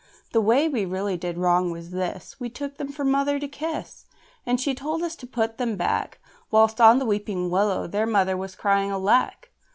[0.31, 4.07] The way we really did wrong was this: We took them for Mother to kiss,
[4.47, 8.07] And she told us to put them back; Whilst out on the weeping willow their
[8.07, 9.51] mother was crying "Alack!"